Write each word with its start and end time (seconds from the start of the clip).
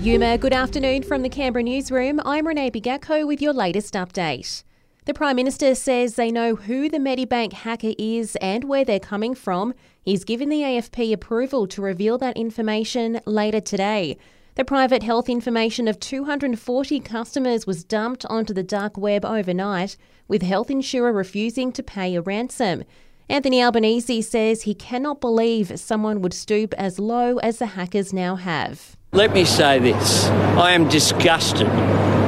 Yuma, 0.00 0.36
good 0.36 0.52
afternoon 0.52 1.02
from 1.02 1.22
the 1.22 1.28
Canberra 1.28 1.62
newsroom. 1.62 2.20
I'm 2.24 2.46
Renee 2.46 2.70
Bigacco 2.70 3.26
with 3.26 3.40
your 3.40 3.52
latest 3.54 3.94
update. 3.94 4.62
The 5.06 5.14
Prime 5.14 5.36
Minister 5.36 5.74
says 5.74 6.14
they 6.14 6.30
know 6.30 6.56
who 6.56 6.88
the 6.88 6.98
Medibank 6.98 7.52
hacker 7.52 7.92
is 7.98 8.36
and 8.36 8.64
where 8.64 8.84
they're 8.84 9.00
coming 9.00 9.34
from. 9.34 9.72
He's 10.02 10.24
given 10.24 10.50
the 10.50 10.60
AFP 10.60 11.12
approval 11.12 11.66
to 11.68 11.80
reveal 11.80 12.18
that 12.18 12.36
information 12.36 13.20
later 13.24 13.60
today. 13.60 14.18
The 14.56 14.64
private 14.64 15.02
health 15.02 15.28
information 15.28 15.88
of 15.88 15.98
240 15.98 17.00
customers 17.00 17.66
was 17.66 17.82
dumped 17.82 18.26
onto 18.26 18.54
the 18.54 18.62
dark 18.62 18.96
web 18.96 19.24
overnight, 19.24 19.96
with 20.28 20.42
health 20.42 20.70
insurer 20.70 21.12
refusing 21.12 21.72
to 21.72 21.82
pay 21.82 22.14
a 22.14 22.20
ransom. 22.20 22.84
Anthony 23.28 23.62
Albanese 23.62 24.22
says 24.22 24.62
he 24.62 24.74
cannot 24.74 25.20
believe 25.20 25.80
someone 25.80 26.20
would 26.20 26.34
stoop 26.34 26.74
as 26.74 26.98
low 26.98 27.38
as 27.38 27.58
the 27.58 27.66
hackers 27.66 28.12
now 28.12 28.36
have. 28.36 28.96
Let 29.14 29.32
me 29.32 29.44
say 29.44 29.78
this 29.78 30.26
I 30.58 30.72
am 30.72 30.88
disgusted 30.88 31.68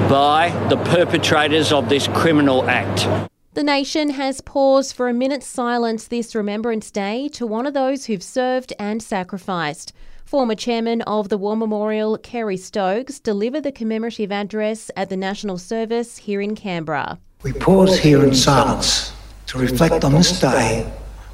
by 0.08 0.50
the 0.70 0.76
perpetrators 0.76 1.72
of 1.72 1.88
this 1.88 2.06
criminal 2.06 2.62
act. 2.70 3.28
The 3.54 3.64
nation 3.64 4.10
has 4.10 4.40
paused 4.40 4.94
for 4.94 5.08
a 5.08 5.12
minute's 5.12 5.48
silence 5.48 6.06
this 6.06 6.32
Remembrance 6.36 6.92
Day 6.92 7.26
to 7.30 7.44
one 7.44 7.66
of 7.66 7.74
those 7.74 8.04
who've 8.04 8.22
served 8.22 8.72
and 8.78 9.02
sacrificed. 9.02 9.94
Former 10.24 10.54
chairman 10.54 11.02
of 11.02 11.28
the 11.28 11.36
War 11.36 11.56
Memorial, 11.56 12.18
Kerry 12.18 12.56
Stokes, 12.56 13.18
delivered 13.18 13.64
the 13.64 13.72
commemorative 13.72 14.30
address 14.30 14.88
at 14.94 15.08
the 15.08 15.16
National 15.16 15.58
Service 15.58 16.16
here 16.18 16.40
in 16.40 16.54
Canberra. 16.54 17.18
We 17.42 17.52
pause 17.52 17.98
here 17.98 18.22
in 18.22 18.32
silence 18.32 19.12
to 19.48 19.58
reflect 19.58 20.04
on 20.04 20.12
this 20.12 20.38
day 20.38 20.88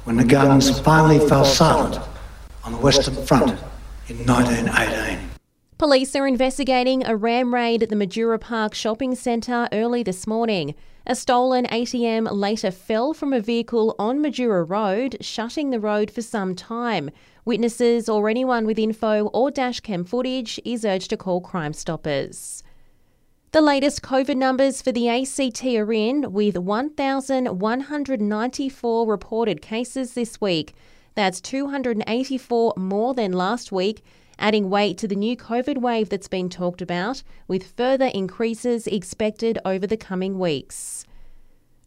when 0.05 0.17
the 0.17 0.25
guns 0.25 0.79
finally 0.79 1.19
fell 1.29 1.45
silent 1.45 1.99
on 2.63 2.71
the 2.71 2.79
Western 2.79 3.23
Front 3.23 3.51
in 4.07 4.17
1918. 4.25 5.32
Police 5.83 6.15
are 6.15 6.25
investigating 6.25 7.05
a 7.05 7.13
ram 7.13 7.53
raid 7.53 7.83
at 7.83 7.89
the 7.89 7.97
Majura 7.97 8.39
Park 8.39 8.73
shopping 8.73 9.15
centre 9.15 9.67
early 9.73 10.01
this 10.01 10.25
morning. 10.25 10.75
A 11.05 11.13
stolen 11.13 11.65
ATM 11.65 12.31
later 12.31 12.71
fell 12.71 13.13
from 13.13 13.33
a 13.33 13.41
vehicle 13.41 13.93
on 13.99 14.19
Majura 14.19 14.63
Road, 14.63 15.17
shutting 15.19 15.71
the 15.71 15.81
road 15.81 16.09
for 16.09 16.21
some 16.21 16.55
time. 16.55 17.11
Witnesses 17.43 18.07
or 18.07 18.29
anyone 18.29 18.65
with 18.65 18.79
info 18.79 19.25
or 19.33 19.51
dashcam 19.51 20.07
footage 20.07 20.57
is 20.63 20.85
urged 20.85 21.09
to 21.09 21.17
call 21.17 21.41
Crime 21.41 21.73
Stoppers. 21.73 22.63
The 23.51 23.59
latest 23.59 24.01
COVID 24.01 24.37
numbers 24.37 24.81
for 24.81 24.93
the 24.93 25.09
ACT 25.09 25.65
are 25.65 25.91
in, 25.91 26.31
with 26.31 26.57
1,194 26.57 29.05
reported 29.05 29.61
cases 29.61 30.13
this 30.13 30.39
week. 30.39 30.73
That's 31.15 31.41
284 31.41 32.73
more 32.77 33.13
than 33.13 33.33
last 33.33 33.73
week 33.73 34.01
adding 34.39 34.69
weight 34.69 34.97
to 34.99 35.07
the 35.07 35.15
new 35.15 35.37
COVID 35.37 35.77
wave 35.77 36.09
that's 36.09 36.27
been 36.27 36.49
talked 36.49 36.81
about, 36.81 37.23
with 37.47 37.75
further 37.75 38.07
increases 38.13 38.87
expected 38.87 39.59
over 39.65 39.87
the 39.87 39.97
coming 39.97 40.39
weeks. 40.39 41.05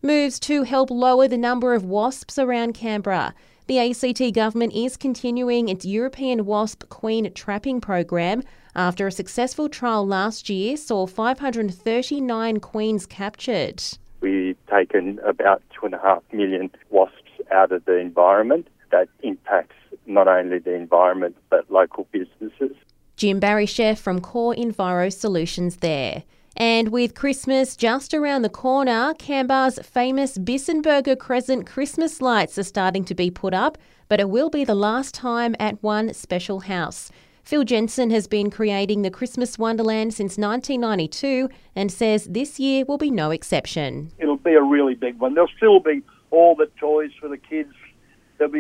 Moves 0.02 0.38
to 0.40 0.62
help 0.62 0.90
lower 0.90 1.26
the 1.26 1.38
number 1.38 1.74
of 1.74 1.84
wasps 1.84 2.38
around 2.38 2.74
Canberra. 2.74 3.34
The 3.66 3.80
ACT 3.80 4.32
government 4.34 4.74
is 4.74 4.96
continuing 4.96 5.68
its 5.68 5.84
European 5.84 6.44
wasp 6.46 6.88
queen 6.88 7.32
trapping 7.32 7.80
program 7.80 8.44
after 8.76 9.06
a 9.06 9.12
successful 9.12 9.68
trial 9.68 10.06
last 10.06 10.48
year 10.48 10.76
saw 10.76 11.06
539 11.06 12.60
queens 12.60 13.06
captured. 13.06 13.82
We've 14.20 14.56
taken 14.66 15.18
about 15.24 15.62
two 15.72 15.86
and 15.86 15.94
a 15.94 15.98
half 15.98 16.22
million 16.32 16.70
wasps 16.90 17.16
out 17.50 17.72
of 17.72 17.84
the 17.86 17.96
environment. 17.96 18.68
That 18.96 19.08
impacts 19.22 19.76
not 20.06 20.26
only 20.26 20.58
the 20.58 20.72
environment 20.72 21.36
but 21.50 21.70
local 21.70 22.08
businesses. 22.12 22.74
Jim 23.16 23.38
Barry-Chef 23.38 24.00
from 24.00 24.22
Core 24.22 24.54
Enviro 24.54 25.12
Solutions 25.12 25.76
there. 25.76 26.22
And 26.56 26.88
with 26.88 27.14
Christmas 27.14 27.76
just 27.76 28.14
around 28.14 28.40
the 28.40 28.48
corner, 28.48 29.12
Canberra's 29.18 29.78
famous 29.82 30.38
Bissenberger 30.38 31.18
Crescent 31.18 31.66
Christmas 31.66 32.22
lights 32.22 32.56
are 32.56 32.62
starting 32.62 33.04
to 33.04 33.14
be 33.14 33.30
put 33.30 33.52
up, 33.52 33.76
but 34.08 34.18
it 34.18 34.30
will 34.30 34.48
be 34.48 34.64
the 34.64 34.74
last 34.74 35.14
time 35.14 35.54
at 35.60 35.82
one 35.82 36.14
special 36.14 36.60
house. 36.60 37.10
Phil 37.42 37.64
Jensen 37.64 38.08
has 38.08 38.26
been 38.26 38.50
creating 38.50 39.02
the 39.02 39.10
Christmas 39.10 39.58
Wonderland 39.58 40.14
since 40.14 40.38
1992 40.38 41.50
and 41.74 41.92
says 41.92 42.24
this 42.24 42.58
year 42.58 42.86
will 42.86 42.96
be 42.96 43.10
no 43.10 43.30
exception. 43.30 44.10
It'll 44.16 44.38
be 44.38 44.54
a 44.54 44.62
really 44.62 44.94
big 44.94 45.18
one. 45.18 45.34
There'll 45.34 45.50
still 45.54 45.80
be 45.80 46.02
all 46.30 46.54
the 46.54 46.70
toys 46.80 47.10
for 47.20 47.28
the 47.28 47.36
kids, 47.36 47.74
There'll 47.76 47.84
be 47.84 47.85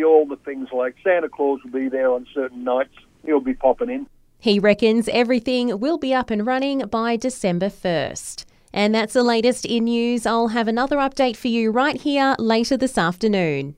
all 0.06 0.26
the 0.26 0.36
things 0.36 0.68
like 0.72 0.94
Santa 1.04 1.28
Claus 1.28 1.60
will 1.64 1.72
be 1.72 1.88
there 1.88 2.10
on 2.12 2.26
certain 2.32 2.64
nights. 2.64 2.94
He'll 3.24 3.40
be 3.40 3.54
popping 3.54 3.90
in. 3.90 4.06
He 4.38 4.58
reckons 4.58 5.08
everything 5.08 5.78
will 5.80 5.98
be 5.98 6.14
up 6.14 6.30
and 6.30 6.46
running 6.46 6.86
by 6.86 7.16
December 7.16 7.68
1st. 7.68 8.44
And 8.72 8.94
that's 8.94 9.14
the 9.14 9.22
latest 9.22 9.64
in 9.64 9.84
news. 9.84 10.26
I'll 10.26 10.48
have 10.48 10.68
another 10.68 10.96
update 10.96 11.36
for 11.36 11.48
you 11.48 11.70
right 11.70 12.00
here 12.00 12.36
later 12.38 12.76
this 12.76 12.98
afternoon. 12.98 13.76